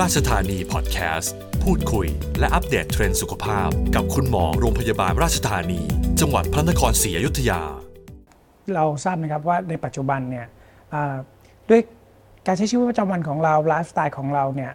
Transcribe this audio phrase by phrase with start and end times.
[0.00, 2.06] ราชธานีพอดแคสต์พูดคุย
[2.38, 5.80] และอัปเดตเทรนด์สุขภาพ กับคุณหมอโรงพยาบาลราชธานี
[6.20, 7.62] จังหวัดพระนครศรีอยุธยา
[8.74, 10.46] เราทราบนะครับว่าในปัจจุบันเนี่ย
[11.70, 11.80] ด้วย
[12.46, 14.72] การใช้ชีวิตประจำวันของเราไลฟ์สไตล์ของเราเนี่ย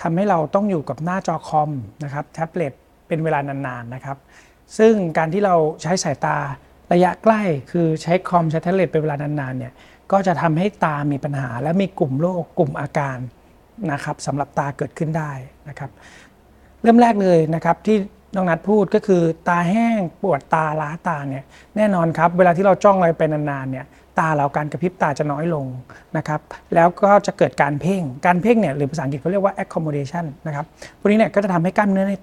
[0.00, 1.70] ทำให้เราต้องอยู่กับหน้าจอคอม
[2.04, 2.72] นะครับแท็บเล็ต
[3.08, 4.16] เป็นเวลานานๆนะครับ
[4.78, 6.36] ซึ่งการที่เราใช้สายตา
[6.92, 9.72] ระยะใกล้คือใช้คอมใช้แท็บเล็ตเป็นเวลานานๆเนี่ย
[10.12, 13.18] ก็จะทำให้ตามีปัญหาและมีกลุ่มโรคกลุ่มอาการ
[13.92, 15.30] นะครับสำหรับตาเกิดขึ้นได้
[15.68, 15.90] นะครับ
[16.82, 17.96] เริ่มแรกเลยนะครับที่
[18.34, 21.44] น้องนัดพูดก็คือตาแห้งปวดตาล้าตาเนี่ย
[21.76, 23.86] แน่นอนครับเวลาที่เราจ้องอะไรไปนานๆเนี่ย
[24.18, 25.66] ตาเราการกระพริบตาจะน้อยลง
[26.16, 26.40] นะครับ
[26.74, 30.64] แล้วก็จะเกิดการเพ่งการเพ่งเนี่ยหรือภาษาอังกฤษเขาเรียกว่า accommodation นะครับ
[30.98, 32.14] พวกนี้เนี่ยก็จะทำให้กล้ามเนื้อใน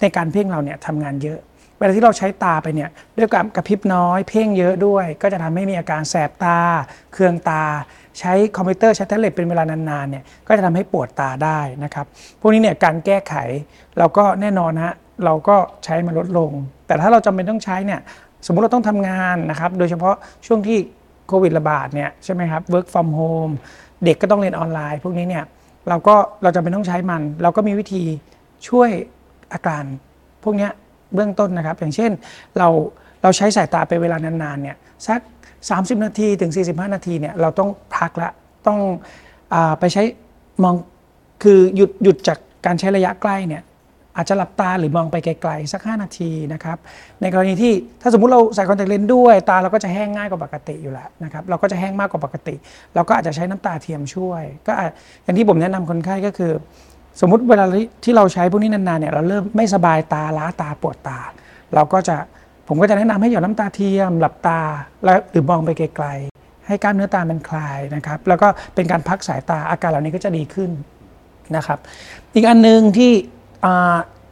[0.00, 1.38] ในการเพ่งเราเนี่ยทำงานเยอะ
[1.78, 6.58] เวลาที่เราใช้ตาไปเนี่ยด้วยการกระพริบน้อย เพ่งเยอะด้วย ก็จะทำให้มีอาการแสบตา
[7.12, 7.64] เคืองตา
[8.18, 12.06] ใช้คอมพิวเตอร์ใช้แท็บเล็ตเป็นเวลานานๆเนี่ยก็จะทำให้ปวดตาได้นะครับ
[12.40, 13.34] พวกนี้เนี่ยการแก้ไข
[13.98, 14.94] เราก็แน่นอนฮะ
[15.24, 16.50] เราก็ใช้มันลดลง
[16.86, 18.00] แต่ถ้าเราจำเป็นต้องใช้เนี่ย
[18.46, 20.14] สมมุติเราต้องทำงานนะครับโดยเฉพาะ
[20.46, 20.78] ช่วงที่
[21.28, 23.54] โควิดระบาดเนี่ยใช่ไหมครับ work from home
[24.04, 25.44] เด็กก็ต้องเรียนออนไลน์ พวกนี้เนี่ย
[25.88, 28.02] เราก็เราจำเป็นต้องใช้มัน เราก็มีวิธี
[28.68, 28.90] ช่วย
[29.52, 29.84] อาการ
[30.44, 30.68] พวกนี้
[31.14, 32.10] เบื้องต้นนะครับ อย่างเช่น
[32.58, 32.68] เรา
[33.22, 34.76] เราใช้สายตาไปเวลานานๆเนี่ย
[35.06, 35.20] สัก
[35.62, 38.30] 30 นาทีถึง 45 นาทีเนี่ยเราต้องพักละ
[38.66, 38.78] ต้อง
[39.54, 40.02] อไปใช้
[40.62, 40.74] มอง
[41.42, 43.62] คือหยุดหยุดจากการใช้ระยะใกล้เนี่ย
[44.16, 46.78] อาจจะหลับตาหรือมองไปไกลๆสัก 5 นาทีนะครับ
[47.20, 52.54] ในกรณีที่ถ้าสมมุติเราใส่คอนแทคเลนส์ด้วยตาเราก็จะแห้งง่ายกว่าปกติอยู่แล้วนะครับเราก็จะแห้งมากกว่าปกติ
[52.94, 54.72] เราก็อาจจะใช้น้ำตาเทียมช่วย ก็
[55.22, 56.52] อย่างที่ผมแนะนำคนไข้ก็คือ
[57.20, 57.64] สมมุติเวลา
[58.04, 61.18] ที่เราใช้พวกนี้นานๆเนี่ยเราเริ่มไม่สบายตาล้าตาปวดตา
[61.74, 62.16] เราก็จะ
[62.68, 64.60] ผมก็จะแนะนำให้หยดน้ำตาเทียม หลับตา
[65.04, 70.70] แล้วหรือมองไปไกลๆ ให้กล้ามเนื้อตามันคลายนะครับ แล้วก็เป็นการพักสายตาอาการเหล่านี้ก็จะดีขึ้น
[71.56, 71.78] นะครับ
[72.34, 73.12] อีกอันหนึ่งที่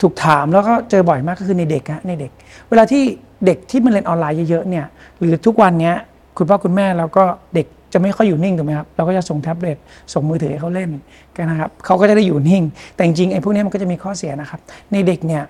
[0.00, 2.30] ถูกถามแล้วก็เจอบ่อยมากก็คือในเด็กฮะในเด็ก
[2.68, 3.02] เวลาที่
[3.46, 4.86] เด็กที่มันเรียนออนไลน์เยอะๆเนี่ย
[5.18, 5.96] หรือทุกวันเนี้ย
[6.36, 7.24] คุณพ่อคุณแม่เราก็
[7.54, 9.76] เด็ก จะไม่ค่อยอยู่นิ่งถูกไหมครับเราก็จะส่งแท็บเล็ต
[10.12, 10.90] ส่งมือถือให้เขาเล่น
[11.36, 12.62] กันนะครับเขาก็จะได้อยู่นิ่ง
[12.94, 14.60] แต่จริงๆไอ้พวกนี้มันก็จะมีข้อเสียนะครับ
[14.92, 15.42] ในเด็กเนี่ย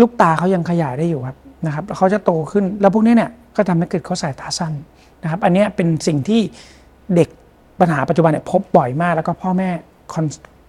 [0.00, 4.72] ลูกตาเขายังขยายได้อยู่ครับนะครับเขาจะโตขึ้นแล้วพวกนี้เนี่ยก็ทำให้เกิดเขาสายตาสั้น
[5.22, 6.40] นะครับ อันนี้เป็นสิ่งที่
[7.14, 7.28] เด็ก
[7.80, 9.70] ปัญหาปัจจุบันเนี่ยพบบ่อยมากแล้วก็พ่อแม่
[10.14, 10.26] คอน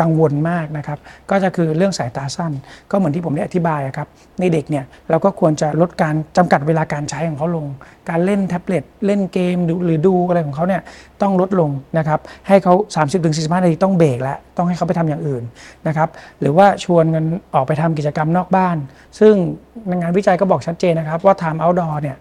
[0.00, 0.98] กังวลมากนะครับ
[1.30, 2.52] ก็จะคือเรื่องสายตาสั้น
[2.90, 4.08] ก็เหมือนที่ผมได้อธิบายครับ
[4.40, 7.66] ในเด็กเนี่ยเราก็ควรจะลดการจำกัดเวลาการใช้ของเขาลง
[8.08, 10.82] การเล่นแท็บเล็ตเล่นเกมหรือดูอะไรของเขาเนี่ย
[11.22, 12.74] ต้องลดลงนะครับ ให้เขา
[13.14, 15.42] 30-45 นาทีต้องเบรกแล้ว ต้องให้เขาไปทำอย่างอื่น
[15.86, 16.08] นะครับ
[16.40, 18.76] หรือว่าชวนกันออกไปทำกิจกรรมนอกบ้าน
[19.18, 19.34] ซึ่ง
[20.00, 22.16] งานวิจัยก็บอกชัดเจนนะครับว่า time outdoor เนี่ย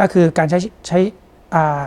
[0.00, 0.98] ก็คือการใช้ใช้
[1.54, 1.84] อ่า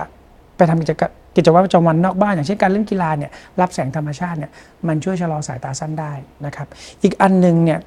[0.57, 3.31] ไปทำกิจกรรม กิจวัตรประจำวันนอกบ้านอย่างเช่นการเล่นกีฬาเนี่ย
[3.61, 4.51] รับแสงธรรมชาติเนี่ย
[4.87, 6.11] มันช่วยชะลอสายตาสั้นได้
[6.45, 6.67] นะครับ
[7.03, 7.79] อีกอันหนึงเนี่ย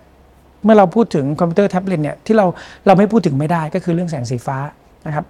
[0.64, 2.46] เมื่อเราพูดถึงคอมพิวเตอร์แท็บเล็ตเนี่ยที่เรา
[2.86, 4.58] เราไม่พูดถึงไม่ได้ก็คือเรื่องแสงสีฟ้า
[5.06, 5.24] นะครับ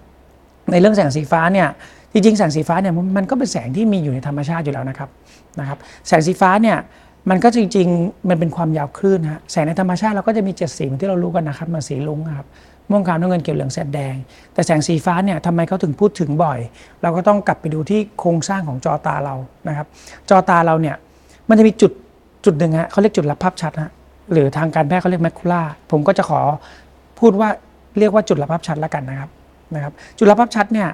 [0.71, 1.67] ในเรื่องแสงสีฟ้าเนี่ย
[2.13, 5.09] จริงๆแสงสีฟ้าเนี่ยมันก็เป็นแสงที่มีอยู่ในธรรมชาติอยู่แล้วนะครับ
[5.59, 5.77] นะครับ
[6.07, 6.77] แสงสีฟ้าเนี่ย
[7.29, 12.47] มันก็จริงๆ มันเป็นความยาวคลื่นฮะแสงในธรรมชาติเราก็จะมีเจ็ดสีที่เรารู้กันนะครับมาสีลุงครับ
[12.89, 14.15] ม่วงขาวน้ำเงินเขียวเหลืองแสดแดง
[14.53, 16.59] แต่แสงสีฟ้าเนี่ยทำไมเขาถึงพูดถึงบ่อย
[17.01, 19.35] เราก็ต้องกลับไปดูที่โครงสร้างของจอตาเรา
[19.67, 19.87] นะครับ
[20.29, 20.95] จอตาเราเนี่ย
[21.49, 21.91] มันจะมีจุด
[22.45, 23.91] จุดหนึ่งฮะเขาเรียกจุดรับภาพชัดฮะ
[24.31, 26.41] หรือทางการแพทย์เขาเรียกแมคคูล่าผมก็จะขอ
[27.19, 27.49] พูดว่า
[27.99, 29.29] เรียกว่าจุดรับภาพชัดแล้วกันนะครับ
[29.75, 30.89] นะครับ จุดรับภาพชัดเนี่ย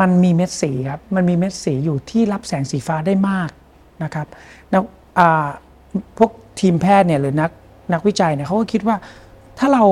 [0.00, 3.50] มันมีเม็ดสีครับมันมีเม็ดสีอยู่ที่รับแสงสีฟ้าได้มาก
[4.02, 4.26] นะครับ
[4.70, 4.82] แล้ว
[6.18, 7.50] พวกทีมแพทย์เนี่ยหรือนัก
[7.92, 8.96] นักวิจัยเนี่ยเขาก็คิดว่า
[9.58, 9.84] ถ้าเรา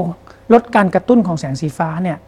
[0.53, 2.19] ลดการกระตุ้นของแสงสีฟ้าเนี่ย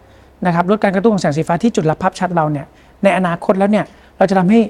[0.46, 2.66] นะครับลดการกระตุ้นของแสงสีฟ้าที่จุดรับภาพชัดเราเนี่ย
[3.04, 3.84] ในอนาคตแล้วเนี่ย
[4.18, 4.60] เราจะทำให้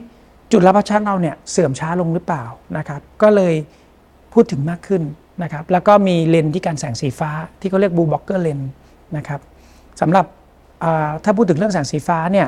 [0.52, 2.44] จุดรับภาพชัดเราเนี่ยเสื่อมช้าลงหรือเปล่า
[2.76, 3.54] นะครับก็เลย
[4.32, 5.02] พูดถึงมากขึ้น
[5.42, 7.30] นะครับแล้วก็มีเลนส์ที่กันแสงสีฟ้า
[7.60, 8.60] ที่เขาเรียก blue blocker lens
[9.16, 9.40] นะครับ
[10.00, 10.26] สำหรับ
[11.24, 12.46] ถ้าพูดถึงเรื่องแสงสีฟ้าเนี่ย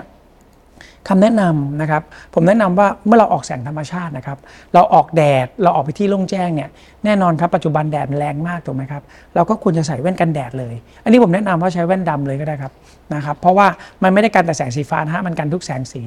[1.08, 2.02] คำแนะนำนะครับ
[2.34, 4.38] ผมแนะนำว่าเมื่อเราออกแสงธรรมชาตินะครับ
[4.74, 6.68] เราออกแดดเราออกไปที่โล่งแจ้งเนี่ย
[7.04, 9.02] แน่นอนครับปัจจุบันแดดมันแรงมากถูกไหมครับ
[9.34, 10.74] เราก็ควรจะใส่แว่นกันแดดเลย
[11.04, 12.72] อันนี้ผมแนะนำว่าใช้แว่นดำเลยก็ได้ครับ
[13.14, 13.66] นะครับ เพราะว่า
[14.02, 16.02] มันไม่ได้กันแต่แสงสีฟ้านะฮะมันกันทุกแสงสี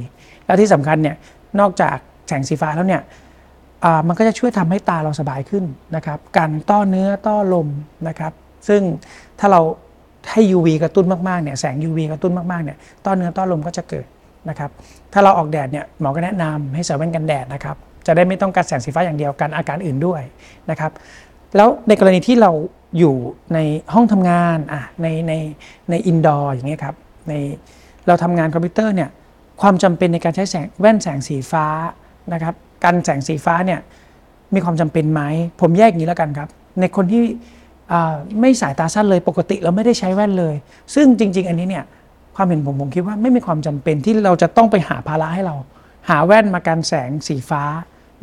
[0.46, 1.16] แล้วที่สำคัญเนี่ย
[1.60, 1.98] นอกจาก
[2.28, 3.02] แสงสีฟ้าแล้วเนี่ย
[4.08, 5.64] มันก็จะช่วยทำให้ตาเราสบายขึ้น
[5.96, 7.68] นะครับกันต้อเนื้อต้อลม
[8.08, 8.34] นะครับ
[8.68, 8.81] ซึ่ง
[9.40, 9.62] ถ้าเรา
[10.31, 14.06] ให้ UV กระตุ้นมากๆเนี่ยแสง UV กระตุ้นมากๆเนี่ยต้อเนื้อต้อลมก็จะเกิด
[14.50, 14.69] นะครับ
[15.13, 17.75] ถ้าเราออกแดดเนี่ยหมอก็แนะนำให้ใส่แว่นกันแดดนะครับ
[18.07, 20.22] จะได้ไม่ต้องการแสงสีฟ้าอย่างเดียวกันอาการอื่นด้วย
[20.69, 20.92] นะครับ
[21.56, 22.51] แล้วในกรณีที่เรา
[23.00, 23.16] อยู่
[23.54, 23.60] ใน
[23.94, 25.34] ห้องทำงานอะในใน
[25.90, 26.95] ใน indoor อย่างเงี้ยครับ
[27.30, 27.34] ใน
[28.07, 29.10] เราทำงานคอมพิวเตอร์เนี่ย
[29.62, 31.66] ความจำเป็นในการใช้แสงแว่นแสงสีฟ้า
[32.34, 33.80] นะครับกันแสงสีฟ้าเนี่ย
[34.54, 35.22] มีความจำเป็นไหม
[35.62, 36.50] ผมแยกอย่างนี้แล้วกันครับ
[36.80, 37.24] ในคนที่
[38.42, 40.56] ไม่สายตาสั้นเลยปกติเราไม่ได้ใช้แว่นเลย
[40.96, 41.84] ซึ่งจริง ๆ อันนี้เนี่ย
[42.36, 45.56] ความเห็นผมผมคิดว่าไม่มีความจำเป็นที่เราจะต้องไปหาภาระให้เรา
[46.10, 47.64] หาแว่นมากันแสงสีฟ้า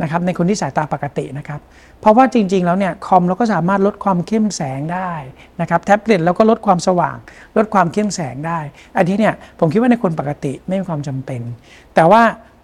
[0.02, 1.60] นะครับในคนที่สายตาปกตินะครับ
[2.00, 5.10] เพราะว่าจริง ๆ แล้วเนี่ยคอมเราก็สามารถลดความเข้มแสงได้
[5.60, 7.16] นะครับแท็บเล็ตเราก็ลดความสว่าง
[7.56, 8.58] ลดความเข้มแสงได้
[8.96, 11.40] อันนี้เนี่ยผมคิดว่าในคนปกติไม่มีความจำเป็น
[11.94, 12.22] แต่ว่า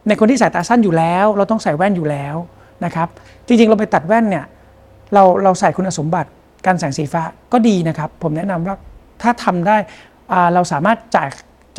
[0.08, 2.36] ในคนที่สายตาสั้นอยู่แล้ว เราต้องใส่แว่นอยู่แล้ว
[2.84, 3.08] นะครับ
[3.46, 4.44] จริงๆ เราไปตัดแว่นเนี่ย
[5.14, 6.30] เราเราใส่คุณสมบัติ
[6.66, 7.22] การแสงสีฟ้า
[7.52, 8.76] ก็ดีนะครับ ผมแนะนำว่า
[9.22, 9.76] ถ้าทำได้
[10.54, 11.28] เราสามารถจ่าย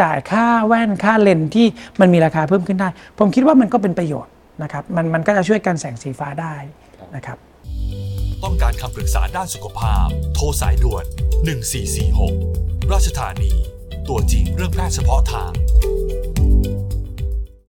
[0.02, 1.68] จ่ายค่าแว่นค่าเลนที่
[2.00, 2.90] มันมีราคาเพิ่มขึ้นได้
[3.20, 4.32] ผมคิดว่ามันก็เป็นประโยชน์
[4.64, 6.56] นะครับ มันมันก็จะช่วยกันแสงสีฟ้าได้
[7.16, 7.38] นะครับ
[8.44, 11.06] ต้องการคำปรึกษาด้านสุขภาพ โทรสายด่วน
[12.18, 13.52] 1446 ราชธานี
[14.08, 15.52] ตัวจริงเรื่องแพทย์เฉพาะทาง